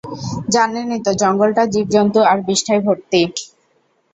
জানেনই 0.53 0.99
তো, 1.05 1.11
জঙ্গলটা 1.21 1.63
জীব-জন্তু 1.73 2.19
আর 2.23 2.37
বিষ্ঠায় 2.47 2.81
ভর্তি। 2.85 3.21